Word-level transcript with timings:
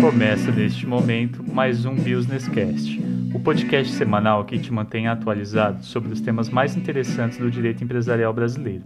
Começa 0.00 0.50
neste 0.50 0.86
momento 0.86 1.44
mais 1.52 1.84
um 1.84 1.94
Businesscast, 1.94 2.98
o 3.34 3.38
podcast 3.38 3.92
semanal 3.92 4.46
que 4.46 4.58
te 4.58 4.72
mantém 4.72 5.06
atualizado 5.06 5.84
sobre 5.84 6.10
os 6.10 6.22
temas 6.22 6.48
mais 6.48 6.74
interessantes 6.74 7.36
do 7.36 7.50
direito 7.50 7.84
empresarial 7.84 8.32
brasileiro. 8.32 8.82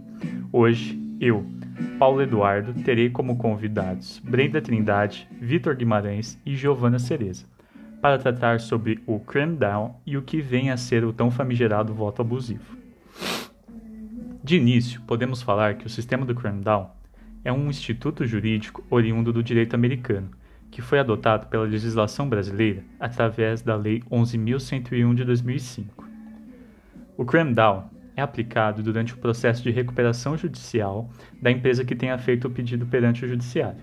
Hoje, 0.51 0.99
eu, 1.21 1.45
Paulo 1.97 2.21
Eduardo, 2.21 2.73
terei 2.83 3.09
como 3.09 3.37
convidados 3.37 4.19
Brenda 4.19 4.61
Trindade, 4.61 5.25
Vitor 5.39 5.73
Guimarães 5.77 6.37
e 6.45 6.53
Giovana 6.53 6.99
Cereza, 6.99 7.45
para 8.01 8.17
tratar 8.17 8.59
sobre 8.59 8.99
o 9.07 9.17
cram-down 9.17 9.95
e 10.05 10.17
o 10.17 10.21
que 10.21 10.41
vem 10.41 10.69
a 10.69 10.75
ser 10.75 11.05
o 11.05 11.13
tão 11.13 11.31
famigerado 11.31 11.93
voto 11.93 12.21
abusivo. 12.21 12.75
De 14.43 14.57
início, 14.57 15.01
podemos 15.07 15.41
falar 15.41 15.75
que 15.75 15.87
o 15.87 15.89
sistema 15.89 16.25
do 16.25 16.35
cram-down 16.35 16.89
é 17.45 17.53
um 17.53 17.69
instituto 17.69 18.25
jurídico 18.25 18.83
oriundo 18.89 19.31
do 19.31 19.41
direito 19.41 19.75
americano, 19.75 20.29
que 20.71 20.81
foi 20.81 20.99
adotado 20.99 21.47
pela 21.47 21.63
legislação 21.63 22.27
brasileira 22.27 22.83
através 22.99 23.61
da 23.61 23.75
Lei 23.75 24.01
11.101 24.11 25.13
de 25.13 25.23
2005. 25.23 26.05
O 27.17 27.25
cram-down 27.25 27.89
é 28.15 28.21
aplicado 28.21 28.83
durante 28.83 29.13
o 29.13 29.17
processo 29.17 29.63
de 29.63 29.71
recuperação 29.71 30.37
judicial 30.37 31.09
da 31.41 31.51
empresa 31.51 31.85
que 31.85 31.95
tenha 31.95 32.17
feito 32.17 32.47
o 32.47 32.51
pedido 32.51 32.85
perante 32.85 33.25
o 33.25 33.27
judiciário, 33.27 33.81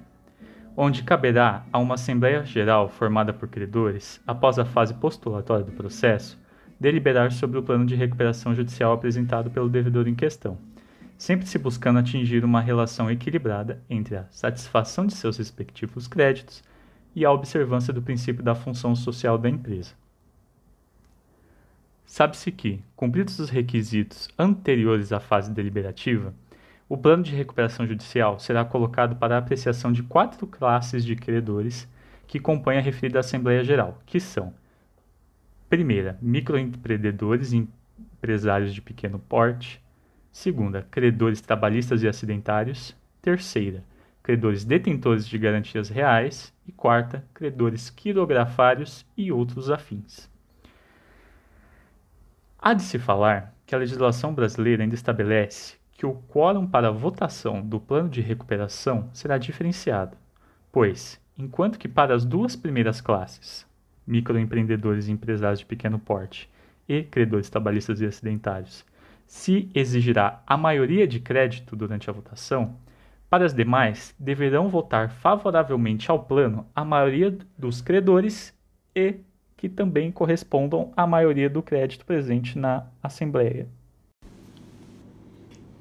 onde 0.76 1.02
caberá 1.02 1.64
a 1.72 1.78
uma 1.78 1.94
Assembleia 1.94 2.44
Geral 2.44 2.88
formada 2.88 3.32
por 3.32 3.48
credores, 3.48 4.20
após 4.26 4.58
a 4.58 4.64
fase 4.64 4.94
postulatória 4.94 5.64
do 5.64 5.72
processo, 5.72 6.38
deliberar 6.78 7.32
sobre 7.32 7.58
o 7.58 7.62
plano 7.62 7.86
de 7.86 7.94
recuperação 7.94 8.54
judicial 8.54 8.92
apresentado 8.92 9.50
pelo 9.50 9.68
devedor 9.68 10.08
em 10.08 10.14
questão 10.14 10.58
sempre 11.22 11.46
se 11.46 11.56
buscando 11.56 12.00
atingir 12.00 12.44
uma 12.44 12.60
relação 12.60 13.08
equilibrada 13.08 13.80
entre 13.88 14.16
a 14.16 14.26
satisfação 14.28 15.06
de 15.06 15.14
seus 15.14 15.36
respectivos 15.36 16.08
créditos 16.08 16.64
e 17.14 17.24
a 17.24 17.32
observância 17.32 17.92
do 17.92 18.02
princípio 18.02 18.42
da 18.42 18.54
função 18.54 18.94
social 18.94 19.36
da 19.36 19.48
empresa. 19.48 19.92
Sabe-se 22.04 22.50
que, 22.52 22.82
cumpridos 22.94 23.38
os 23.38 23.50
requisitos 23.50 24.28
anteriores 24.38 25.12
à 25.12 25.20
fase 25.20 25.50
deliberativa, 25.50 26.34
o 26.88 26.96
plano 26.96 27.22
de 27.22 27.34
recuperação 27.34 27.86
judicial 27.86 28.38
será 28.38 28.64
colocado 28.64 29.16
para 29.16 29.38
apreciação 29.38 29.92
de 29.92 30.02
quatro 30.02 30.46
classes 30.46 31.04
de 31.04 31.16
credores 31.16 31.88
que 32.26 32.38
compõem 32.38 32.78
a 32.78 32.82
referida 32.82 33.20
Assembleia 33.20 33.64
Geral, 33.64 33.98
que 34.04 34.20
são: 34.20 34.52
primeira, 35.70 36.18
microempreendedores 36.20 37.52
e 37.52 37.68
empresários 37.98 38.74
de 38.74 38.82
pequeno 38.82 39.18
porte, 39.18 39.82
Segunda, 40.32 40.86
credores 40.90 41.42
trabalhistas 41.42 42.02
e 42.02 42.08
acidentários. 42.08 42.96
Terceira, 43.20 43.84
credores 44.22 44.64
detentores 44.64 45.26
de 45.26 45.38
garantias 45.38 45.88
reais. 45.88 46.52
E 46.66 46.70
quarta, 46.70 47.24
credores 47.34 47.90
quirografários 47.90 49.04
e 49.16 49.32
outros 49.32 49.68
afins. 49.68 50.30
Há 52.56 52.74
de 52.74 52.82
se 52.82 52.98
falar 52.98 53.52
que 53.66 53.74
a 53.74 53.78
legislação 53.78 54.32
brasileira 54.32 54.84
ainda 54.84 54.94
estabelece 54.94 55.74
que 55.90 56.06
o 56.06 56.14
quórum 56.28 56.66
para 56.66 56.88
a 56.88 56.92
votação 56.92 57.60
do 57.60 57.80
plano 57.80 58.08
de 58.08 58.20
recuperação 58.20 59.10
será 59.12 59.38
diferenciado, 59.38 60.16
pois, 60.70 61.20
enquanto 61.36 61.78
que 61.78 61.88
para 61.88 62.14
as 62.14 62.24
duas 62.24 62.54
primeiras 62.54 63.00
classes, 63.00 63.66
microempreendedores 64.06 65.08
e 65.08 65.12
empresários 65.12 65.58
de 65.60 65.66
pequeno 65.66 65.98
porte 65.98 66.48
e 66.88 67.02
credores 67.02 67.50
trabalhistas 67.50 68.00
e 68.00 68.06
acidentários, 68.06 68.84
se 69.26 69.70
exigirá 69.74 70.42
a 70.46 70.56
maioria 70.56 71.06
de 71.06 71.18
crédito 71.18 71.74
durante 71.74 72.10
a 72.10 72.12
votação, 72.12 72.76
para 73.32 73.46
as 73.46 73.54
demais, 73.54 74.14
deverão 74.18 74.68
votar 74.68 75.08
favoravelmente 75.08 76.10
ao 76.10 76.22
plano 76.22 76.66
a 76.76 76.84
maioria 76.84 77.34
dos 77.56 77.80
credores 77.80 78.52
e 78.94 79.20
que 79.56 79.70
também 79.70 80.12
correspondam 80.12 80.92
à 80.94 81.06
maioria 81.06 81.48
do 81.48 81.62
crédito 81.62 82.04
presente 82.04 82.58
na 82.58 82.88
Assembleia. 83.02 83.66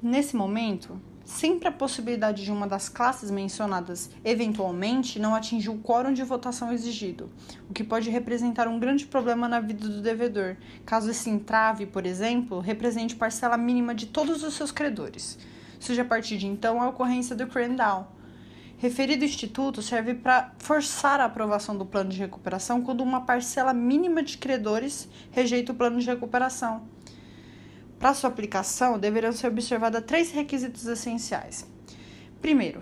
Nesse 0.02 0.34
momento, 0.34 0.98
sempre 1.26 1.68
a 1.68 1.72
possibilidade 1.72 2.42
de 2.42 2.50
uma 2.50 2.66
das 2.66 2.88
classes 2.88 3.30
mencionadas 3.30 4.10
eventualmente 4.24 5.18
não 5.18 5.34
atingir 5.34 5.68
o 5.68 5.76
quórum 5.76 6.14
de 6.14 6.22
votação 6.22 6.72
exigido, 6.72 7.28
o 7.68 7.74
que 7.74 7.84
pode 7.84 8.08
representar 8.08 8.66
um 8.66 8.80
grande 8.80 9.04
problema 9.04 9.46
na 9.46 9.60
vida 9.60 9.86
do 9.86 10.00
devedor, 10.00 10.56
caso 10.86 11.10
esse 11.10 11.28
entrave, 11.28 11.84
por 11.84 12.06
exemplo, 12.06 12.60
represente 12.60 13.14
parcela 13.14 13.58
mínima 13.58 13.94
de 13.94 14.06
todos 14.06 14.42
os 14.42 14.54
seus 14.54 14.72
credores. 14.72 15.38
Surge 15.82 16.00
a 16.00 16.04
partir 16.04 16.38
de 16.38 16.46
então 16.46 16.80
a 16.80 16.88
ocorrência 16.88 17.34
do 17.34 17.44
cram 17.44 17.74
down. 17.74 18.06
Referido 18.78 19.24
instituto 19.24 19.82
serve 19.82 20.14
para 20.14 20.52
forçar 20.58 21.18
a 21.18 21.24
aprovação 21.24 21.76
do 21.76 21.84
plano 21.84 22.08
de 22.08 22.20
recuperação 22.20 22.82
quando 22.82 23.00
uma 23.00 23.22
parcela 23.22 23.74
mínima 23.74 24.22
de 24.22 24.38
credores 24.38 25.08
rejeita 25.32 25.72
o 25.72 25.74
plano 25.74 25.98
de 25.98 26.06
recuperação. 26.06 26.84
Para 27.98 28.14
sua 28.14 28.30
aplicação, 28.30 28.96
deverão 28.96 29.32
ser 29.32 29.48
observados 29.48 30.04
três 30.06 30.30
requisitos 30.30 30.86
essenciais. 30.86 31.66
Primeiro, 32.40 32.80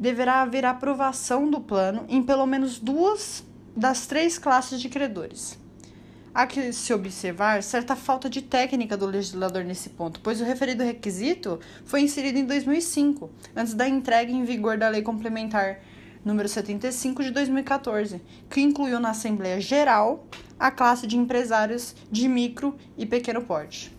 deverá 0.00 0.40
haver 0.40 0.64
aprovação 0.64 1.50
do 1.50 1.60
plano 1.60 2.06
em 2.08 2.22
pelo 2.22 2.46
menos 2.46 2.78
duas 2.78 3.44
das 3.76 4.06
três 4.06 4.38
classes 4.38 4.80
de 4.80 4.88
credores. 4.88 5.62
Há 6.34 6.48
que 6.48 6.72
se 6.72 6.92
observar 6.92 7.62
certa 7.62 7.94
falta 7.94 8.28
de 8.28 8.42
técnica 8.42 8.96
do 8.96 9.06
legislador 9.06 9.62
nesse 9.62 9.90
ponto, 9.90 10.18
pois 10.18 10.40
o 10.40 10.44
referido 10.44 10.82
requisito 10.82 11.60
foi 11.84 12.00
inserido 12.00 12.36
em 12.36 12.44
2005, 12.44 13.30
antes 13.54 13.72
da 13.72 13.88
entrega 13.88 14.32
em 14.32 14.44
vigor 14.44 14.76
da 14.76 14.88
Lei 14.88 15.00
Complementar 15.00 15.78
número 16.24 16.48
75 16.48 17.22
de 17.22 17.30
2014, 17.30 18.20
que 18.50 18.60
incluiu 18.60 18.98
na 18.98 19.10
Assembleia 19.10 19.60
Geral 19.60 20.26
a 20.58 20.72
classe 20.72 21.06
de 21.06 21.16
empresários 21.16 21.94
de 22.10 22.26
micro 22.26 22.76
e 22.98 23.06
pequeno 23.06 23.42
porte. 23.42 23.96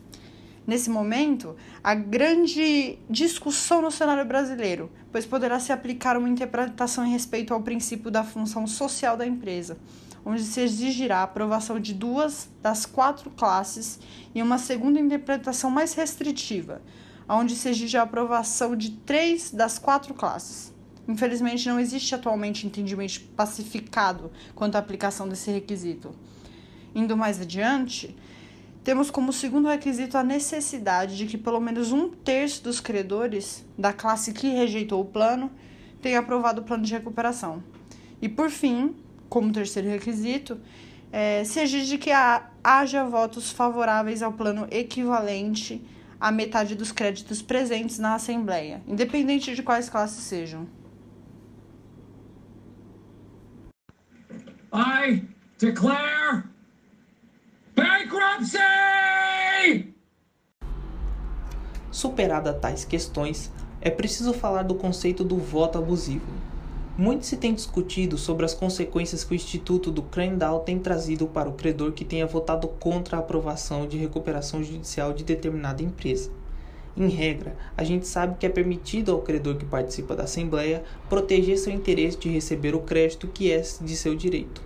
Nesse 0.68 0.90
momento, 0.90 1.56
a 1.81 1.95
grande 1.95 3.00
discussão 3.09 3.81
no 3.81 3.91
cenário 3.91 4.25
brasileiro, 4.25 4.91
pois 5.09 5.25
poderá 5.25 5.57
se 5.57 5.72
aplicar 5.72 6.18
uma 6.18 6.28
interpretação 6.28 7.06
em 7.06 7.12
respeito 7.12 7.53
ao 7.53 7.62
princípio 7.62 8.12
da 8.12 8.25
função 8.25 8.68
social 8.68 9.16
da 9.16 9.25
empresa, 9.25 9.78
onde 10.25 10.44
se 10.44 10.59
exigirá 10.59 11.19
a 11.19 11.24
aprovação 11.24 11.80
de 11.80 11.94
duas 11.94 12.50
das 12.62 12.86
quatro 12.86 13.30
classes 13.30 14.00
e 14.34 14.41
uma 14.41 14.58
segunda 14.58 15.00
interpretação 15.00 15.69
mais 15.69 15.94
restritiva, 15.94 16.81
onde 17.30 17.56
se 17.56 17.69
exige 17.69 17.96
a 17.96 18.02
aprovação 18.02 18.75
de 18.75 18.91
três 18.91 19.52
das 19.52 19.78
quatro 19.78 20.13
classes. 20.13 20.74
Infelizmente, 21.08 21.69
não 21.69 21.80
existe 21.80 22.16
atualmente 22.16 22.66
entendimento 22.66 23.22
pacificado 23.36 24.31
quanto 24.56 24.75
à 24.75 24.80
aplicação 24.80 25.30
desse 25.30 25.52
requisito. 25.52 26.16
Indo 26.96 27.16
mais 27.16 27.40
adiante, 27.40 28.16
temos 28.84 29.12
como 29.12 29.31
segundo 29.31 29.68
requisito 29.68 30.18
a 30.18 30.24
necessidade 30.24 31.18
de 31.18 31.28
que 31.28 31.38
pelo 31.38 31.59
menos 31.59 31.92
um 31.92 32.09
terço 32.09 32.63
dos 32.63 32.80
credores 32.80 33.63
da 33.78 33.94
classe 33.94 34.31
que 34.31 34.47
rejeitou 34.47 35.02
o 35.02 35.06
plano 35.06 35.52
tenha 36.02 36.19
aprovado 36.19 36.62
o 36.62 36.63
plano 36.63 36.84
de 36.84 36.94
recuperação. 36.94 37.63
E 38.22 38.30
por 38.30 38.50
fim, 38.50 38.96
como 39.35 39.51
terceiro 39.51 39.90
requisito, 39.90 40.57
é, 41.12 41.44
se 41.44 41.59
exige 41.59 41.97
que 41.97 42.09
haja 42.63 43.04
votos 43.04 43.51
favoráveis 43.51 44.24
ao 44.24 44.31
plano 44.31 44.65
equivalente 44.71 45.86
à 46.18 46.31
metade 46.31 46.74
dos 46.74 46.94
créditos 46.94 47.42
presentes 47.42 48.00
na 48.00 48.15
Assembleia, 48.15 48.81
independente 48.88 49.54
de 49.54 49.62
quais 49.62 49.89
classes 49.89 50.24
sejam. 50.24 50.65
I 54.74 55.27
declare 55.60 56.45
Bankruptcy! 57.75 58.57
Superada 61.92 62.54
tais 62.54 62.86
questões, 62.86 63.51
é 63.81 63.89
preciso 63.89 64.31
falar 64.31 64.63
do 64.63 64.75
conceito 64.75 65.25
do 65.25 65.36
voto 65.36 65.77
abusivo. 65.77 66.55
Muito 66.97 67.25
se 67.25 67.36
tem 67.36 67.53
discutido 67.53 68.18
sobre 68.18 68.45
as 68.45 68.53
consequências 68.53 69.21
que 69.21 69.33
o 69.33 69.36
Instituto 69.36 69.92
do 69.92 70.01
Crandall 70.01 70.62
tem 70.62 70.80
trazido 70.80 71.27
para 71.27 71.50
o 71.50 71.53
credor 71.53 71.92
que 71.92 72.06
tenha 72.06 72.25
votado 72.25 72.69
contra 72.69 73.18
a 73.18 73.19
aprovação 73.19 73.86
de 73.86 73.97
recuperação 73.97 74.63
judicial 74.63 75.12
de 75.12 75.25
determinada 75.25 75.83
empresa. 75.83 76.31
Em 76.95 77.09
regra, 77.09 77.53
a 77.75 77.83
gente 77.83 78.07
sabe 78.07 78.38
que 78.39 78.45
é 78.45 78.50
permitido 78.50 79.12
ao 79.12 79.21
credor 79.21 79.57
que 79.57 79.65
participa 79.65 80.15
da 80.15 80.24
Assembleia 80.24 80.83
proteger 81.09 81.57
seu 81.57 81.74
interesse 81.74 82.18
de 82.18 82.30
receber 82.30 82.74
o 82.74 82.80
crédito 82.80 83.27
que 83.27 83.51
é 83.51 83.59
de 83.59 83.95
seu 83.98 84.15
direito. 84.15 84.62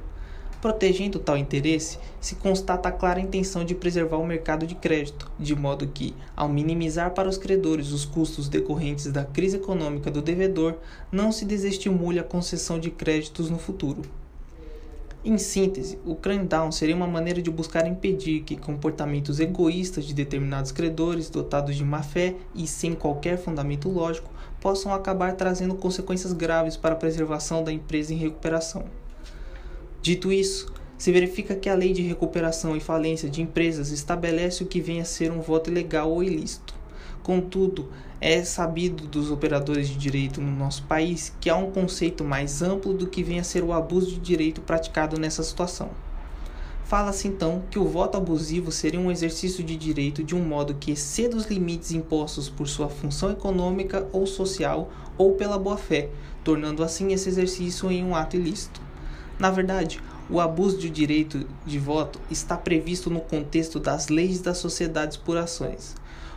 Protegendo 0.62 1.20
tal 1.20 1.38
interesse, 1.38 1.98
se 2.20 2.36
constata 2.36 2.90
a 2.90 2.92
clara 2.92 3.22
intenção 3.22 3.64
de 3.64 3.74
preservar 3.74 4.18
o 4.18 4.28
mercado 4.28 4.68
de 4.68 4.76
crédito, 4.76 5.32
de 5.40 5.56
modo 5.56 5.88
que, 5.88 6.14
ao 6.36 6.50
minimizar 6.50 7.12
para 7.12 7.30
os 7.30 7.38
credores 7.38 7.94
os 7.94 8.04
custos 8.04 8.50
decorrentes 8.50 9.10
da 9.10 9.24
crise 9.24 9.56
econômica 9.56 10.12
do 10.12 10.22
devedor, 10.22 10.76
não 11.10 11.32
se 11.32 11.46
desestimule 11.46 12.20
a 12.20 12.26
concessão 12.26 12.78
de 12.78 12.92
créditos 12.92 13.50
no 13.50 13.58
futuro. 13.58 14.02
Em 15.24 15.38
síntese, 15.38 15.98
o 16.06 16.14
cram-down 16.14 16.74
seria 16.74 16.96
uma 16.96 17.08
maneira 17.08 17.42
de 17.42 17.50
buscar 17.50 17.88
impedir 17.88 18.42
que 18.42 18.58
comportamentos 18.58 19.40
egoístas 19.40 20.04
de 20.04 20.14
determinados 20.14 20.74
credores 20.74 21.30
dotados 21.30 21.78
de 21.78 21.86
má 21.86 22.04
fé 22.04 22.36
e 22.54 22.68
sem 22.68 22.94
qualquer 22.94 23.38
fundamento 23.38 23.88
lógico 23.88 24.30
possam 24.60 24.94
acabar 24.94 25.36
trazendo 25.36 25.76
consequências 25.76 26.34
graves 26.34 26.76
para 26.76 26.96
a 26.96 26.98
preservação 26.98 27.64
da 27.64 27.72
empresa 27.72 28.14
em 28.14 28.18
recuperação. 28.18 28.84
Dito 30.02 30.32
isso, 30.32 30.72
se 30.98 31.12
verifica 31.12 31.56
que 31.56 31.70
a 31.70 31.76
Lei 31.76 31.92
de 31.92 32.02
Recuperação 32.02 32.76
e 32.76 32.80
Falência 32.80 33.30
de 33.30 33.42
Empresas 33.42 33.92
estabelece 33.92 34.64
o 34.64 34.66
que 34.66 34.80
vem 34.80 35.02
a 35.02 35.06
ser 35.06 35.32
um 35.32 35.42
voto 35.42 35.70
ilegal 35.70 36.10
ou 36.10 36.24
ilícito. 36.24 36.74
Contudo, 37.22 37.90
é 38.22 38.44
sabido 38.44 39.08
dos 39.08 39.30
operadores 39.30 39.90
de 39.90 39.98
direito 39.98 40.42
no 40.42 40.52
nosso 40.52 40.84
país 40.84 41.34
que 41.40 41.50
há 41.50 41.56
um 41.56 41.72
conceito 41.72 42.24
mais 42.24 42.62
amplo 42.62 42.94
do 42.94 43.08
que 43.08 43.24
vem 43.24 43.40
a 43.40 43.44
ser 43.44 43.64
o 43.64 43.74
abuso 43.74 44.12
de 44.12 44.20
direito 44.20 44.62
praticado 44.62 45.20
nessa 45.20 45.44
situação. 45.44 45.90
Fala-se 46.86 47.28
então 47.28 47.62
que 47.70 47.78
o 47.78 47.86
voto 47.86 48.18
abusivo 48.18 48.72
seria 48.72 49.00
um 49.00 49.12
exercício 49.12 49.64
de 49.64 49.76
direito 49.76 50.24
de 50.24 50.34
um 50.34 50.44
modo 50.44 50.74
que 50.74 50.92
exceda 50.92 51.38
os 51.38 51.46
limites 51.46 51.92
impostos 51.92 52.50
por 52.50 52.68
sua 52.68 52.90
função 52.90 53.32
econômica 53.32 54.08
ou 54.12 54.26
social 54.26 54.90
ou 55.18 55.34
pela 55.34 55.60
boa-fé, 55.60 56.10
tornando 56.44 56.84
assim 56.84 57.14
esse 57.14 57.30
exercício 57.30 57.92
em 57.92 58.04
um 58.04 58.16
ato 58.16 58.38
ilícito. 58.38 58.89
Na 59.40 59.50
verdade, 59.50 60.02
o 60.30 60.42
abuso 60.42 60.78
de 60.78 60.90
direito 60.90 61.48
de 61.66 61.80
voto 61.80 62.20
está 62.30 62.58
previsto 62.58 63.10
no 63.10 63.22
contexto 63.22 63.80
das 63.80 64.10
leis 64.10 64.42
das 64.42 64.58
sociedades 64.58 65.16
por 65.16 65.38
ações. 65.38 65.96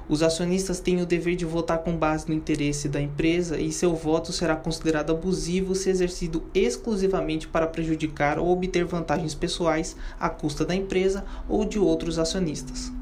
Os 0.08 0.22
acionistas 0.22 0.78
têm 0.78 1.02
o 1.02 1.06
dever 1.06 1.34
de 1.34 1.44
votar 1.44 1.78
com 1.78 1.96
base 1.96 2.28
no 2.28 2.34
interesse 2.34 2.88
da 2.88 3.00
empresa 3.00 3.58
e 3.58 3.72
seu 3.72 3.92
voto 3.92 4.32
será 4.32 4.54
considerado 4.54 5.10
abusivo 5.10 5.74
se 5.74 5.90
exercido 5.90 6.44
exclusivamente 6.54 7.48
para 7.48 7.66
prejudicar 7.66 8.38
ou 8.38 8.48
obter 8.48 8.84
vantagens 8.84 9.34
pessoais 9.34 9.96
à 10.20 10.28
custa 10.28 10.64
da 10.64 10.74
empresa 10.74 11.24
ou 11.48 11.64
de 11.64 11.80
outros 11.80 12.20
acionistas. 12.20 12.92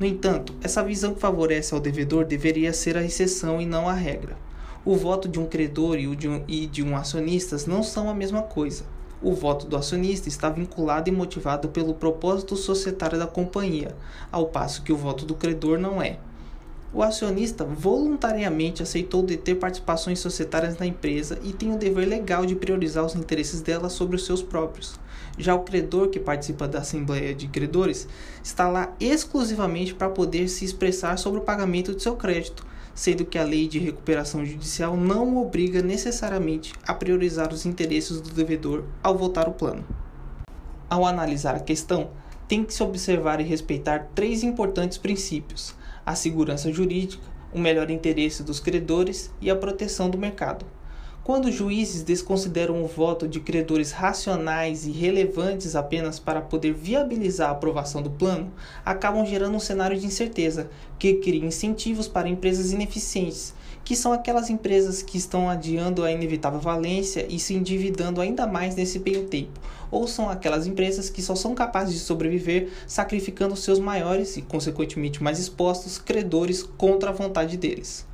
No 0.00 0.06
entanto, 0.06 0.54
essa 0.62 0.82
visão 0.82 1.12
que 1.12 1.20
favorece 1.20 1.74
ao 1.74 1.80
devedor 1.80 2.24
deveria 2.24 2.72
ser 2.72 2.96
a 2.96 3.04
exceção 3.04 3.60
e 3.60 3.66
não 3.66 3.88
a 3.88 3.92
regra. 3.92 4.38
O 4.86 4.96
voto 4.96 5.28
de 5.28 5.38
um 5.38 5.46
credor 5.46 5.98
e 5.98 6.16
de 6.16 6.28
um, 6.28 6.44
de 6.44 6.82
um 6.82 6.96
acionista 6.96 7.56
não 7.66 7.82
são 7.82 8.08
a 8.08 8.14
mesma 8.14 8.42
coisa. 8.42 8.93
O 9.24 9.32
voto 9.32 9.66
do 9.66 9.76
acionista 9.76 10.28
está 10.28 10.50
vinculado 10.50 11.08
e 11.08 11.12
motivado 11.12 11.68
pelo 11.70 11.94
propósito 11.94 12.54
societário 12.56 13.18
da 13.18 13.26
companhia, 13.26 13.96
ao 14.30 14.48
passo 14.48 14.82
que 14.82 14.92
o 14.92 14.96
voto 14.96 15.24
do 15.24 15.34
credor 15.34 15.78
não 15.78 16.00
é 16.00 16.18
o 16.94 17.02
acionista 17.02 17.64
voluntariamente 17.64 18.80
aceitou 18.80 19.20
deter 19.20 19.58
participações 19.58 20.20
societárias 20.20 20.78
na 20.78 20.86
empresa 20.86 21.40
e 21.42 21.52
tem 21.52 21.74
o 21.74 21.76
dever 21.76 22.06
legal 22.06 22.46
de 22.46 22.54
priorizar 22.54 23.04
os 23.04 23.16
interesses 23.16 23.60
dela 23.60 23.88
sobre 23.88 24.14
os 24.14 24.24
seus 24.24 24.40
próprios. 24.40 24.94
Já 25.36 25.56
o 25.56 25.64
credor 25.64 26.08
que 26.08 26.20
participa 26.20 26.68
da 26.68 26.78
Assembleia 26.78 27.34
de 27.34 27.48
Credores 27.48 28.06
está 28.44 28.68
lá 28.68 28.94
exclusivamente 29.00 29.92
para 29.92 30.08
poder 30.08 30.46
se 30.46 30.64
expressar 30.64 31.18
sobre 31.18 31.40
o 31.40 31.42
pagamento 31.42 31.92
de 31.92 32.00
seu 32.00 32.14
crédito, 32.14 32.64
sendo 32.94 33.24
que 33.24 33.38
a 33.38 33.42
lei 33.42 33.66
de 33.66 33.78
recuperação 33.78 34.44
judicial 34.44 34.96
não 34.96 35.36
obriga 35.36 35.82
necessariamente 35.82 36.72
a 36.86 36.94
priorizar 36.94 37.52
os 37.52 37.66
interesses 37.66 38.20
do 38.20 38.30
devedor 38.30 38.84
ao 39.02 39.16
votar 39.16 39.48
o 39.48 39.52
plano. 39.52 39.84
Ao 40.88 41.04
analisar 41.04 41.56
a 41.56 41.60
questão, 41.60 42.10
tem 42.46 42.62
que 42.62 42.72
se 42.72 42.82
observar 42.82 43.40
e 43.40 43.44
respeitar 43.44 44.10
três 44.14 44.42
importantes 44.42 44.98
princípios 44.98 45.74
a 46.06 46.14
segurança 46.14 46.72
jurídica, 46.72 47.24
o 47.52 47.58
melhor 47.58 47.90
interesse 47.90 48.42
dos 48.42 48.60
credores 48.60 49.30
e 49.40 49.50
a 49.50 49.56
proteção 49.56 50.10
do 50.10 50.18
mercado. 50.18 50.66
Quando 51.24 51.50
juízes 51.50 52.02
desconsideram 52.02 52.84
o 52.84 52.86
voto 52.86 53.26
de 53.26 53.40
credores 53.40 53.92
racionais 53.92 54.86
e 54.86 54.90
relevantes 54.90 55.74
apenas 55.74 56.18
para 56.18 56.42
poder 56.42 56.74
viabilizar 56.74 57.48
a 57.48 57.52
aprovação 57.52 58.02
do 58.02 58.10
plano, 58.10 58.52
acabam 58.84 59.24
gerando 59.24 59.56
um 59.56 59.58
cenário 59.58 59.98
de 59.98 60.04
incerteza 60.04 60.68
que 60.98 61.14
cria 61.14 61.42
incentivos 61.42 62.06
para 62.06 62.28
empresas 62.28 62.72
ineficientes, 62.72 63.54
que 63.82 63.96
são 63.96 64.12
aquelas 64.12 64.50
empresas 64.50 65.02
que 65.02 65.16
estão 65.16 65.48
adiando 65.48 66.04
a 66.04 66.12
inevitável 66.12 66.60
valência 66.60 67.26
e 67.26 67.38
se 67.38 67.54
endividando 67.54 68.20
ainda 68.20 68.46
mais 68.46 68.76
nesse 68.76 68.98
meio 68.98 69.24
tempo, 69.24 69.58
ou 69.90 70.06
são 70.06 70.28
aquelas 70.28 70.66
empresas 70.66 71.08
que 71.08 71.22
só 71.22 71.34
são 71.34 71.54
capazes 71.54 71.94
de 71.94 72.00
sobreviver 72.00 72.68
sacrificando 72.86 73.56
seus 73.56 73.78
maiores 73.78 74.36
e, 74.36 74.42
consequentemente, 74.42 75.22
mais 75.22 75.38
expostos 75.38 75.96
credores 75.96 76.62
contra 76.62 77.08
a 77.08 77.14
vontade 77.14 77.56
deles. 77.56 78.04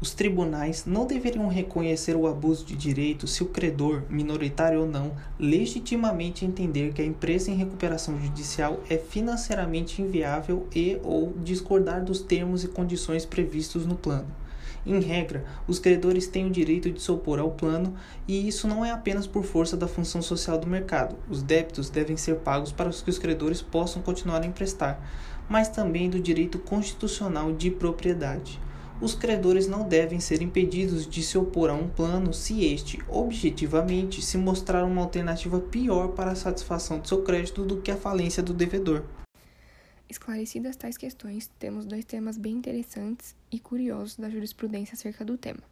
Os 0.00 0.14
tribunais 0.14 0.86
não 0.86 1.06
deveriam 1.06 1.46
reconhecer 1.46 2.16
o 2.16 2.26
abuso 2.26 2.64
de 2.64 2.74
direito 2.74 3.26
se 3.26 3.42
o 3.42 3.46
credor, 3.46 4.04
minoritário 4.08 4.80
ou 4.80 4.88
não, 4.88 5.12
legitimamente 5.38 6.42
entender 6.42 6.94
que 6.94 7.02
a 7.02 7.04
empresa 7.04 7.50
em 7.50 7.56
recuperação 7.56 8.18
judicial 8.18 8.80
é 8.88 8.96
financeiramente 8.96 10.00
inviável 10.00 10.66
e 10.74 10.98
ou 11.04 11.34
discordar 11.44 12.02
dos 12.02 12.22
termos 12.22 12.64
e 12.64 12.68
condições 12.68 13.26
previstos 13.26 13.84
no 13.84 13.94
plano. 13.94 14.28
Em 14.86 14.98
regra, 15.00 15.44
os 15.68 15.78
credores 15.78 16.26
têm 16.26 16.46
o 16.46 16.50
direito 16.50 16.90
de 16.90 17.02
se 17.02 17.12
opor 17.12 17.38
ao 17.38 17.50
plano, 17.50 17.94
e 18.26 18.48
isso 18.48 18.66
não 18.66 18.82
é 18.82 18.90
apenas 18.90 19.26
por 19.26 19.44
força 19.44 19.76
da 19.76 19.86
função 19.86 20.22
social 20.22 20.56
do 20.56 20.66
mercado. 20.66 21.14
Os 21.28 21.42
débitos 21.42 21.90
devem 21.90 22.16
ser 22.16 22.36
pagos 22.36 22.72
para 22.72 22.88
que 22.88 23.10
os 23.10 23.18
credores 23.18 23.60
possam 23.60 24.00
continuar 24.00 24.40
a 24.40 24.46
emprestar, 24.46 24.98
mas 25.46 25.68
também 25.68 26.08
do 26.08 26.18
direito 26.18 26.58
constitucional 26.58 27.52
de 27.52 27.70
propriedade. 27.70 28.58
Os 29.00 29.14
credores 29.14 29.66
não 29.66 29.88
devem 29.88 30.20
ser 30.20 30.42
impedidos 30.42 31.06
de 31.06 31.22
se 31.22 31.38
opor 31.38 31.70
a 31.70 31.74
um 31.74 31.88
plano 31.88 32.34
se 32.34 32.66
este, 32.66 33.02
objetivamente, 33.08 34.20
se 34.20 34.36
mostrar 34.36 34.84
uma 34.84 35.00
alternativa 35.00 35.58
pior 35.58 36.08
para 36.08 36.32
a 36.32 36.36
satisfação 36.36 37.00
de 37.00 37.08
seu 37.08 37.22
crédito 37.22 37.64
do 37.64 37.80
que 37.80 37.90
a 37.90 37.96
falência 37.96 38.42
do 38.42 38.52
devedor. 38.52 39.02
Esclarecidas 40.06 40.76
tais 40.76 40.98
questões, 40.98 41.50
temos 41.58 41.86
dois 41.86 42.04
temas 42.04 42.36
bem 42.36 42.52
interessantes 42.52 43.34
e 43.50 43.58
curiosos 43.58 44.16
da 44.16 44.28
jurisprudência 44.28 44.92
acerca 44.92 45.24
do 45.24 45.38
tema. 45.38 45.62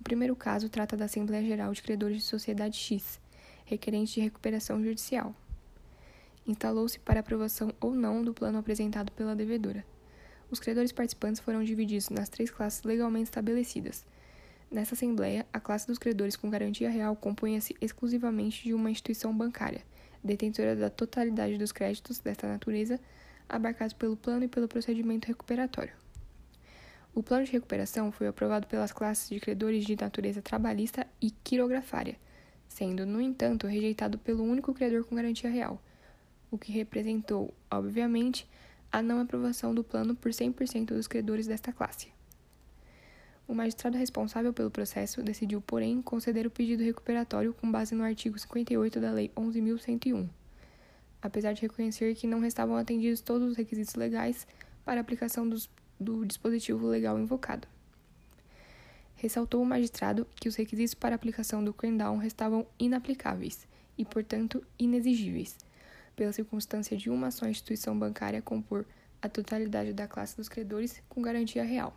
O 0.00 0.02
primeiro 0.02 0.34
caso 0.34 0.70
trata 0.70 0.96
da 0.96 1.04
Assembleia 1.04 1.44
Geral 1.44 1.70
de 1.74 1.82
Credores 1.82 2.16
de 2.16 2.22
Sociedade 2.22 2.78
X, 2.78 3.20
requerente 3.66 4.14
de 4.14 4.20
recuperação 4.22 4.82
judicial. 4.82 5.34
Instalou-se 6.46 6.98
para 6.98 7.20
aprovação 7.20 7.74
ou 7.78 7.92
não 7.92 8.24
do 8.24 8.32
plano 8.32 8.58
apresentado 8.58 9.12
pela 9.12 9.36
devedora. 9.36 9.84
Os 10.52 10.60
credores 10.60 10.92
participantes 10.92 11.40
foram 11.40 11.64
divididos 11.64 12.10
nas 12.10 12.28
três 12.28 12.50
classes 12.50 12.82
legalmente 12.82 13.24
estabelecidas. 13.24 14.04
Nessa 14.70 14.94
Assembleia, 14.94 15.46
a 15.50 15.58
classe 15.58 15.86
dos 15.86 15.96
credores 15.96 16.36
com 16.36 16.50
garantia 16.50 16.90
real 16.90 17.16
compunha-se 17.16 17.74
exclusivamente 17.80 18.62
de 18.62 18.74
uma 18.74 18.90
instituição 18.90 19.34
bancária, 19.34 19.82
detentora 20.22 20.76
da 20.76 20.90
totalidade 20.90 21.56
dos 21.56 21.72
créditos 21.72 22.18
desta 22.18 22.46
natureza 22.46 23.00
abarcados 23.48 23.94
pelo 23.94 24.14
plano 24.14 24.44
e 24.44 24.48
pelo 24.48 24.68
procedimento 24.68 25.26
recuperatório. 25.26 25.94
O 27.14 27.22
plano 27.22 27.46
de 27.46 27.52
recuperação 27.52 28.12
foi 28.12 28.26
aprovado 28.26 28.66
pelas 28.66 28.92
classes 28.92 29.30
de 29.30 29.40
credores 29.40 29.86
de 29.86 29.96
natureza 29.96 30.42
trabalhista 30.42 31.06
e 31.18 31.30
quirografária, 31.30 32.18
sendo, 32.68 33.06
no 33.06 33.22
entanto, 33.22 33.66
rejeitado 33.66 34.18
pelo 34.18 34.44
único 34.44 34.74
credor 34.74 35.02
com 35.04 35.16
garantia 35.16 35.48
real, 35.48 35.82
o 36.50 36.58
que 36.58 36.70
representou, 36.70 37.54
obviamente, 37.70 38.46
a 38.92 39.00
não 39.02 39.20
aprovação 39.20 39.74
do 39.74 39.82
plano 39.82 40.14
por 40.14 40.30
100% 40.30 40.88
dos 40.88 41.08
credores 41.08 41.46
desta 41.46 41.72
classe. 41.72 42.12
O 43.48 43.54
magistrado 43.54 43.96
responsável 43.96 44.52
pelo 44.52 44.70
processo 44.70 45.22
decidiu, 45.22 45.60
porém, 45.60 46.02
conceder 46.02 46.46
o 46.46 46.50
pedido 46.50 46.82
recuperatório 46.84 47.54
com 47.54 47.70
base 47.70 47.94
no 47.94 48.04
artigo 48.04 48.38
58 48.38 49.00
da 49.00 49.10
Lei 49.10 49.30
11.101 49.36 50.28
apesar 51.22 51.52
de 51.52 51.62
reconhecer 51.62 52.14
que 52.16 52.26
não 52.26 52.40
restavam 52.40 52.76
atendidos 52.76 53.20
todos 53.20 53.52
os 53.52 53.56
requisitos 53.56 53.94
legais 53.94 54.46
para 54.84 55.00
aplicação 55.00 55.48
dos, 55.48 55.70
do 55.98 56.26
dispositivo 56.26 56.86
legal 56.88 57.18
invocado. 57.18 57.68
Ressaltou 59.14 59.62
o 59.62 59.66
magistrado 59.66 60.26
que 60.34 60.48
os 60.48 60.56
requisitos 60.56 60.94
para 60.94 61.14
a 61.14 61.16
aplicação 61.16 61.64
do 61.64 61.72
crackdown 61.72 62.16
restavam 62.16 62.66
inaplicáveis 62.76 63.68
e, 63.96 64.04
portanto, 64.04 64.66
inexigíveis, 64.76 65.56
pela 66.22 66.32
circunstância 66.32 66.96
de 66.96 67.10
uma 67.10 67.32
só 67.32 67.48
instituição 67.48 67.98
bancária 67.98 68.40
compor 68.40 68.86
a 69.20 69.28
totalidade 69.28 69.92
da 69.92 70.06
classe 70.06 70.36
dos 70.36 70.48
credores 70.48 71.02
com 71.08 71.20
garantia 71.20 71.64
real. 71.64 71.96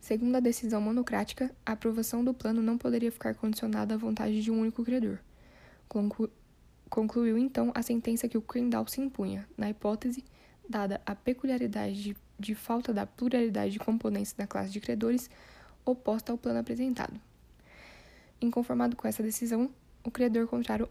Segundo 0.00 0.34
a 0.34 0.40
decisão 0.40 0.80
monocrática, 0.80 1.54
a 1.64 1.72
aprovação 1.72 2.24
do 2.24 2.34
plano 2.34 2.60
não 2.60 2.76
poderia 2.76 3.12
ficar 3.12 3.36
condicionada 3.36 3.94
à 3.94 3.96
vontade 3.96 4.42
de 4.42 4.50
um 4.50 4.60
único 4.60 4.84
credor, 4.84 5.20
Concluiu 6.90 7.38
então 7.38 7.70
a 7.72 7.82
sentença 7.82 8.28
que 8.28 8.36
o 8.36 8.42
Crandall 8.42 8.88
se 8.88 9.00
impunha, 9.00 9.48
na 9.56 9.70
hipótese, 9.70 10.24
dada 10.68 11.00
a 11.06 11.14
peculiaridade 11.14 12.02
de, 12.02 12.16
de 12.36 12.54
falta 12.56 12.92
da 12.92 13.06
pluralidade 13.06 13.74
de 13.74 13.78
componentes 13.78 14.32
da 14.32 14.44
classe 14.44 14.72
de 14.72 14.80
credores 14.80 15.30
oposta 15.84 16.32
ao 16.32 16.38
plano 16.38 16.58
apresentado. 16.58 17.20
Inconformado 18.40 18.96
com 18.96 19.06
essa 19.06 19.22
decisão, 19.22 19.70
o 20.02 20.10
credor 20.10 20.48
contrário 20.48 20.88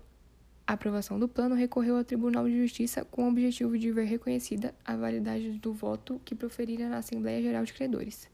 à 0.65 0.73
aprovação 0.73 1.19
do 1.19 1.27
plano 1.27 1.55
recorreu 1.55 1.97
ao 1.97 2.03
Tribunal 2.03 2.47
de 2.47 2.61
Justiça 2.61 3.05
com 3.05 3.25
o 3.25 3.29
objetivo 3.29 3.77
de 3.77 3.91
ver 3.91 4.05
reconhecida 4.05 4.73
a 4.85 4.95
validade 4.95 5.51
do 5.51 5.73
voto 5.73 6.21
que 6.23 6.35
proferira 6.35 6.87
na 6.87 6.97
Assembleia 6.97 7.41
Geral 7.41 7.63
de 7.63 7.73
Credores. 7.73 8.29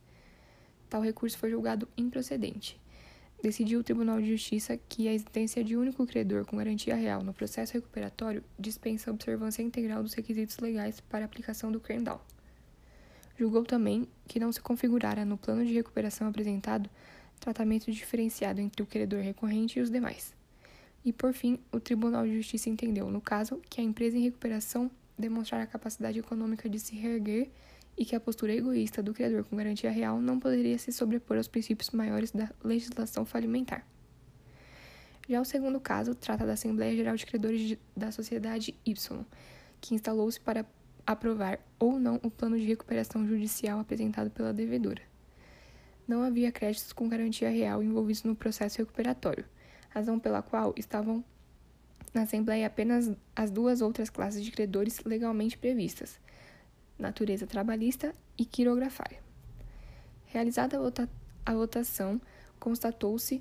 Tal 0.89 1.01
recurso 1.01 1.37
foi 1.37 1.49
julgado 1.49 1.87
improcedente 1.97 2.79
decidiu 3.41 3.79
o 3.79 3.83
Tribunal 3.83 4.21
de 4.21 4.29
Justiça 4.29 4.77
que 4.89 5.07
a 5.07 5.13
existência 5.13 5.63
de 5.63 5.75
único 5.75 6.05
credor 6.05 6.45
com 6.45 6.57
garantia 6.57 6.95
real 6.95 7.23
no 7.23 7.33
processo 7.33 7.73
recuperatório 7.73 8.43
dispensa 8.57 9.09
a 9.09 9.13
observância 9.13 9.61
integral 9.61 10.03
dos 10.03 10.13
requisitos 10.13 10.57
legais 10.59 10.99
para 10.99 11.23
a 11.23 11.25
aplicação 11.25 11.71
do 11.71 11.79
Crandall. 11.79 12.21
Julgou 13.37 13.63
também 13.63 14.07
que 14.27 14.39
não 14.39 14.51
se 14.51 14.61
configurara 14.61 15.23
no 15.23 15.37
plano 15.37 15.65
de 15.65 15.73
recuperação 15.73 16.27
apresentado 16.27 16.89
tratamento 17.39 17.89
diferenciado 17.89 18.59
entre 18.59 18.83
o 18.83 18.85
credor 18.85 19.21
recorrente 19.21 19.79
e 19.79 19.81
os 19.81 19.89
demais. 19.89 20.33
E 21.03 21.13
por 21.13 21.33
fim, 21.33 21.59
o 21.71 21.79
Tribunal 21.79 22.25
de 22.25 22.35
Justiça 22.35 22.69
entendeu, 22.69 23.09
no 23.09 23.21
caso, 23.21 23.61
que 23.69 23.79
a 23.79 23.83
empresa 23.83 24.17
em 24.17 24.21
recuperação 24.21 24.91
demonstrar 25.17 25.61
a 25.61 25.67
capacidade 25.67 26.19
econômica 26.19 26.69
de 26.69 26.79
se 26.79 26.95
reerguer 26.95 27.49
e 27.97 28.05
que 28.05 28.15
a 28.15 28.19
postura 28.19 28.53
egoísta 28.53 29.03
do 29.03 29.13
criador 29.13 29.43
com 29.43 29.57
garantia 29.57 29.91
real 29.91 30.21
não 30.21 30.39
poderia 30.39 30.77
se 30.77 30.91
sobrepor 30.91 31.37
aos 31.37 31.47
princípios 31.47 31.89
maiores 31.91 32.31
da 32.31 32.49
legislação 32.63 33.25
falimentar. 33.25 33.85
Já 35.27 35.41
o 35.41 35.45
segundo 35.45 35.79
caso 35.79 36.15
trata 36.15 36.45
da 36.45 36.53
Assembleia 36.53 36.95
Geral 36.95 37.15
de 37.15 37.25
Credores 37.25 37.77
da 37.95 38.11
Sociedade 38.11 38.73
Y, 38.85 39.25
que 39.79 39.93
instalou-se 39.93 40.39
para 40.39 40.65
aprovar 41.05 41.59
ou 41.77 41.99
não 41.99 42.19
o 42.23 42.31
plano 42.31 42.57
de 42.57 42.65
recuperação 42.65 43.27
judicial 43.27 43.79
apresentado 43.79 44.31
pela 44.31 44.53
devedora. 44.53 45.01
Não 46.07 46.23
havia 46.23 46.51
créditos 46.51 46.93
com 46.93 47.07
garantia 47.07 47.49
real 47.49 47.83
envolvidos 47.83 48.23
no 48.23 48.35
processo 48.35 48.79
recuperatório, 48.79 49.45
razão 49.89 50.19
pela 50.19 50.41
qual 50.41 50.73
estavam 50.77 51.23
na 52.13 52.23
Assembleia 52.23 52.67
apenas 52.67 53.11
as 53.35 53.51
duas 53.51 53.81
outras 53.81 54.09
classes 54.09 54.43
de 54.43 54.51
credores 54.51 55.03
legalmente 55.03 55.57
previstas, 55.57 56.19
natureza 56.97 57.45
trabalhista 57.45 58.15
e 58.37 58.45
quirografária. 58.45 59.19
Realizada 60.25 60.77
a, 60.77 60.79
vota 60.79 61.09
a 61.45 61.53
votação, 61.53 62.21
constatou-se 62.59 63.39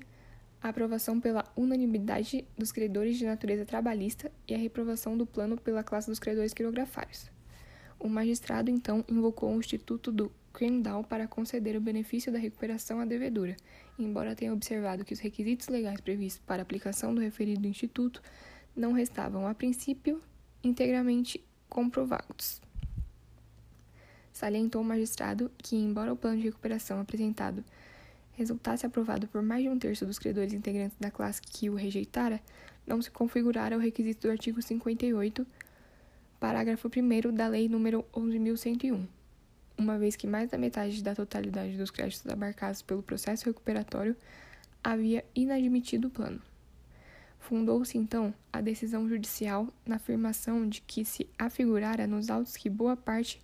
a 0.61 0.69
aprovação 0.69 1.19
pela 1.19 1.45
unanimidade 1.55 2.45
dos 2.57 2.71
credores 2.71 3.17
de 3.17 3.25
natureza 3.25 3.65
trabalhista 3.65 4.31
e 4.47 4.53
a 4.53 4.57
reprovação 4.57 5.17
do 5.17 5.25
plano 5.25 5.57
pela 5.57 5.83
classe 5.83 6.09
dos 6.09 6.19
credores 6.19 6.53
quirografários. 6.53 7.29
O 7.99 8.07
magistrado, 8.07 8.69
então, 8.69 9.03
invocou 9.09 9.53
o 9.53 9.59
Instituto 9.59 10.11
do 10.11 10.31
Para 11.07 11.25
conceder 11.25 11.77
o 11.77 11.81
benefício 11.81 12.33
da 12.33 12.37
recuperação 12.37 12.99
à 12.99 13.05
devedora, 13.05 13.55
embora 13.97 14.35
tenha 14.35 14.51
observado 14.51 15.05
que 15.05 15.13
os 15.13 15.19
requisitos 15.19 15.69
legais 15.69 16.01
previstos 16.01 16.43
para 16.45 16.61
aplicação 16.61 17.15
do 17.15 17.21
referido 17.21 17.65
instituto 17.65 18.21
não 18.75 18.91
restavam, 18.91 19.47
a 19.47 19.53
princípio, 19.53 20.21
integramente 20.61 21.41
comprovados. 21.69 22.61
Salientou 24.33 24.81
o 24.81 24.85
magistrado 24.85 25.49
que, 25.57 25.77
embora 25.77 26.11
o 26.11 26.17
plano 26.17 26.37
de 26.37 26.43
recuperação 26.43 26.99
apresentado 26.99 27.63
resultasse 28.33 28.85
aprovado 28.85 29.29
por 29.29 29.41
mais 29.41 29.63
de 29.63 29.69
um 29.69 29.79
terço 29.79 30.05
dos 30.05 30.19
credores 30.19 30.51
integrantes 30.51 30.97
da 30.99 31.09
classe 31.09 31.41
que 31.41 31.69
o 31.69 31.75
rejeitara, 31.75 32.41
não 32.85 33.01
se 33.01 33.09
configurara 33.09 33.77
o 33.77 33.79
requisito 33.79 34.27
do 34.27 34.31
artigo 34.31 34.61
58, 34.61 35.47
parágrafo 36.37 36.89
1 36.89 37.33
da 37.33 37.47
Lei 37.47 37.69
nº 37.69 38.03
11.101, 38.13 39.18
uma 39.79 39.97
vez 39.97 40.15
que 40.17 40.27
mais 40.27 40.49
da 40.49 40.57
metade 40.57 41.01
da 41.01 41.15
totalidade 41.15 41.77
dos 41.77 41.89
créditos 41.89 42.27
abarcados 42.27 42.81
pelo 42.81 43.01
processo 43.01 43.45
recuperatório 43.45 44.15
havia 44.83 45.23
inadmitido 45.33 46.09
o 46.09 46.11
plano. 46.11 46.41
Fundou-se, 47.39 47.97
então, 47.97 48.33
a 48.51 48.59
decisão 48.59 49.07
judicial 49.07 49.67
na 49.85 49.95
afirmação 49.95 50.67
de 50.67 50.81
que 50.81 51.05
se 51.05 51.27
afigurara 51.39 52.05
nos 52.05 52.29
autos 52.29 52.57
que 52.57 52.69
boa 52.69 52.97
parte 52.97 53.41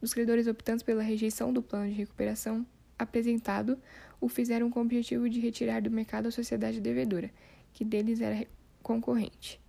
dos 0.00 0.14
credores 0.14 0.46
optantes 0.46 0.84
pela 0.84 1.02
rejeição 1.02 1.52
do 1.52 1.60
plano 1.60 1.88
de 1.88 1.94
recuperação 1.94 2.64
apresentado 2.96 3.76
o 4.20 4.28
fizeram 4.28 4.70
com 4.70 4.78
o 4.78 4.82
objetivo 4.82 5.28
de 5.28 5.40
retirar 5.40 5.82
do 5.82 5.90
mercado 5.90 6.28
a 6.28 6.30
sociedade 6.30 6.80
devedora, 6.80 7.30
que 7.72 7.84
deles 7.84 8.20
era 8.20 8.46
concorrente. 8.82 9.60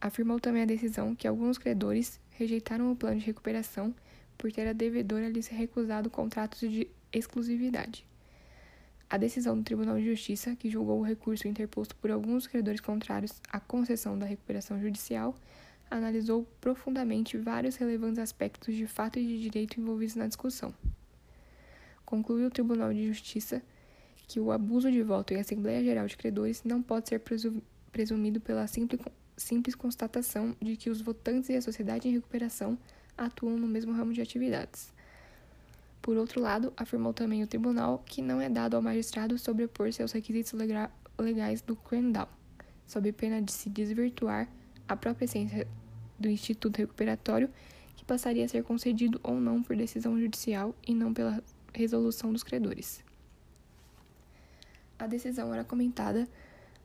Afirmou 0.00 0.40
também 0.40 0.62
a 0.62 0.66
decisão 0.66 1.14
que 1.14 1.28
alguns 1.28 1.58
credores 1.58 2.18
rejeitaram 2.30 2.90
o 2.90 2.96
plano 2.96 3.20
de 3.20 3.26
recuperação 3.26 3.94
por 4.36 4.52
ter 4.52 4.66
a 4.66 4.72
devedora 4.72 5.28
lhes 5.28 5.46
recusado 5.46 6.10
contratos 6.10 6.60
de 6.60 6.88
exclusividade. 7.12 8.04
A 9.08 9.16
decisão 9.16 9.56
do 9.56 9.62
Tribunal 9.62 9.98
de 9.98 10.06
Justiça, 10.06 10.56
que 10.56 10.70
julgou 10.70 10.98
o 10.98 11.04
recurso 11.04 11.46
interposto 11.46 11.94
por 11.96 12.10
alguns 12.10 12.46
credores 12.46 12.80
contrários 12.80 13.40
à 13.48 13.60
concessão 13.60 14.18
da 14.18 14.26
recuperação 14.26 14.80
judicial, 14.80 15.34
analisou 15.90 16.44
profundamente 16.60 17.36
vários 17.36 17.76
relevantes 17.76 18.18
aspectos 18.18 18.74
de 18.74 18.86
fato 18.86 19.18
e 19.18 19.26
de 19.26 19.40
direito 19.40 19.78
envolvidos 19.78 20.16
na 20.16 20.26
discussão. 20.26 20.74
Concluiu 22.04 22.48
o 22.48 22.50
Tribunal 22.50 22.92
de 22.92 23.06
Justiça 23.06 23.62
que 24.26 24.40
o 24.40 24.50
abuso 24.50 24.90
de 24.90 25.02
voto 25.02 25.34
em 25.34 25.40
Assembleia 25.40 25.84
Geral 25.84 26.06
de 26.06 26.16
Credores 26.16 26.64
não 26.64 26.82
pode 26.82 27.10
ser 27.10 27.22
presumido 27.92 28.40
pela 28.40 28.66
simples, 28.66 29.74
constatação 29.74 30.56
de 30.60 30.76
que 30.76 30.90
os 30.90 31.00
votantes 31.00 31.50
e 31.50 31.54
a 31.54 31.62
sociedade 31.62 32.08
em 32.08 32.12
recuperação 32.12 32.78
atuam 33.16 33.56
no 33.56 33.66
mesmo 33.66 33.92
ramo 33.92 34.12
de 34.12 34.20
atividades. 34.20 34.92
Por 36.02 36.16
outro 36.16 36.40
lado, 36.40 36.72
afirmou 36.76 37.14
também 37.14 37.42
o 37.42 37.46
tribunal 37.46 38.02
que 38.04 38.20
não 38.20 38.40
é 38.40 38.48
dado 38.48 38.74
ao 38.74 38.82
magistrado 38.82 39.38
sobrepor-se 39.38 40.02
aos 40.02 40.12
requisitos 40.12 40.52
legais 41.18 41.62
do 41.62 41.74
Crandall, 41.74 42.28
sob 42.86 43.10
pena 43.12 43.40
de 43.40 43.50
se 43.52 43.70
desvirtuar 43.70 44.48
a 44.86 44.96
própria 44.96 45.24
essência 45.24 45.66
do 46.18 46.28
Instituto 46.28 46.76
Recuperatório, 46.76 47.48
que 47.96 48.04
passaria 48.04 48.44
a 48.44 48.48
ser 48.48 48.62
concedido 48.64 49.18
ou 49.22 49.40
não 49.40 49.62
por 49.62 49.74
decisão 49.76 50.20
judicial 50.20 50.74
e 50.86 50.94
não 50.94 51.14
pela 51.14 51.42
resolução 51.72 52.32
dos 52.32 52.42
credores. 52.42 53.02
A 54.98 55.06
decisão 55.06 55.52
era 55.52 55.64
comentada, 55.64 56.28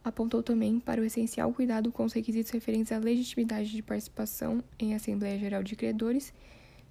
apontou 0.03 0.41
também 0.41 0.79
para 0.79 1.01
o 1.01 1.03
essencial 1.03 1.53
cuidado 1.53 1.91
com 1.91 2.03
os 2.03 2.13
requisitos 2.13 2.51
referentes 2.51 2.91
à 2.91 2.97
legitimidade 2.97 3.69
de 3.69 3.81
participação 3.81 4.63
em 4.77 4.93
Assembleia 4.93 5.37
Geral 5.37 5.63
de 5.63 5.75
Credores 5.75 6.33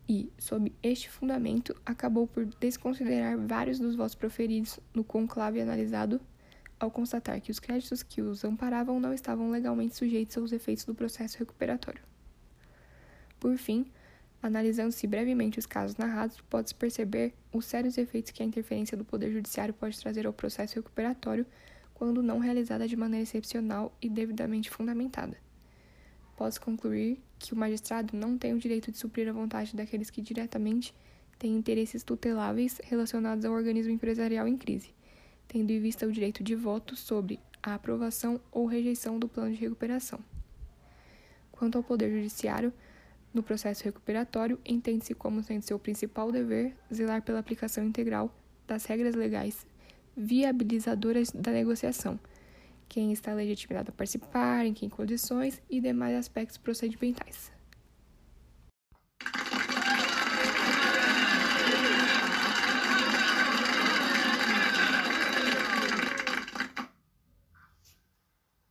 e, 0.08 0.30
sob 0.38 0.72
este 0.82 1.10
fundamento, 1.10 1.74
acabou 1.84 2.26
por 2.26 2.44
desconsiderar 2.44 3.38
vários 3.38 3.78
dos 3.78 3.94
votos 3.94 4.14
proferidos 4.14 4.80
no 4.94 5.04
conclave 5.04 5.60
analisado 5.60 6.20
ao 6.80 6.90
constatar 6.90 7.40
que 7.40 7.50
os 7.50 7.58
créditos 7.58 8.02
que 8.02 8.22
os 8.22 8.44
amparavam 8.44 9.00
não 9.00 9.12
estavam 9.12 9.50
legalmente 9.50 9.96
sujeitos 9.96 10.36
aos 10.38 10.52
efeitos 10.52 10.84
do 10.84 10.94
processo 10.94 11.38
recuperatório. 11.38 12.00
Por 13.40 13.56
fim, 13.56 13.90
analisando-se 14.42 15.06
brevemente 15.06 15.58
os 15.58 15.66
casos 15.66 15.96
narrados, 15.96 16.40
pode-se 16.48 16.74
perceber 16.74 17.34
os 17.52 17.66
sérios 17.66 17.98
efeitos 17.98 18.30
que 18.30 18.42
a 18.42 18.46
interferência 18.46 18.96
do 18.96 19.04
Poder 19.04 19.30
Judiciário 19.32 19.74
pode 19.74 19.98
trazer 19.98 20.26
ao 20.26 20.32
processo 20.32 20.76
recuperatório 20.76 21.44
quando 21.98 22.22
não 22.22 22.38
realizada 22.38 22.86
de 22.86 22.96
maneira 22.96 23.24
excepcional 23.24 23.92
e 24.00 24.08
devidamente 24.08 24.70
fundamentada. 24.70 25.36
Pode-se 26.36 26.60
concluir 26.60 27.20
que 27.38 27.52
o 27.52 27.56
magistrado 27.56 28.16
não 28.16 28.38
tem 28.38 28.54
o 28.54 28.58
direito 28.58 28.92
de 28.92 28.98
suprir 28.98 29.28
a 29.28 29.32
vontade 29.32 29.74
daqueles 29.74 30.08
que 30.08 30.22
diretamente 30.22 30.94
têm 31.36 31.56
interesses 31.56 32.04
tuteláveis 32.04 32.80
relacionados 32.84 33.44
ao 33.44 33.52
organismo 33.52 33.92
empresarial 33.92 34.46
em 34.46 34.56
crise, 34.56 34.94
tendo 35.48 35.72
em 35.72 35.80
vista 35.80 36.06
o 36.06 36.12
direito 36.12 36.44
de 36.44 36.54
voto 36.54 36.94
sobre 36.94 37.40
a 37.60 37.74
aprovação 37.74 38.40
ou 38.52 38.66
rejeição 38.66 39.18
do 39.18 39.28
plano 39.28 39.52
de 39.52 39.60
recuperação. 39.60 40.20
Quanto 41.50 41.76
ao 41.76 41.82
Poder 41.82 42.10
Judiciário, 42.10 42.72
no 43.34 43.42
processo 43.42 43.82
recuperatório, 43.82 44.60
entende-se 44.64 45.14
como 45.14 45.42
sendo 45.42 45.62
seu 45.62 45.78
principal 45.78 46.30
dever 46.30 46.76
zelar 46.94 47.22
pela 47.22 47.40
aplicação 47.40 47.84
integral 47.84 48.32
das 48.66 48.84
regras 48.84 49.16
legais 49.16 49.66
viabilizadoras 50.18 51.30
da 51.30 51.52
negociação 51.52 52.18
quem 52.88 53.12
está 53.12 53.34
legitimado 53.34 53.90
a 53.90 53.92
participar, 53.92 54.64
em 54.64 54.72
que 54.72 54.88
condições 54.88 55.60
e 55.68 55.80
demais 55.80 56.16
aspectos 56.16 56.56
procedimentais. 56.56 57.57